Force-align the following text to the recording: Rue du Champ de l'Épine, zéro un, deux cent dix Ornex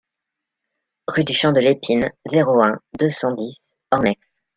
Rue 1.07 1.23
du 1.23 1.33
Champ 1.35 1.51
de 1.51 1.59
l'Épine, 1.59 2.09
zéro 2.25 2.63
un, 2.63 2.79
deux 2.97 3.11
cent 3.11 3.35
dix 3.35 3.59
Ornex 3.91 4.19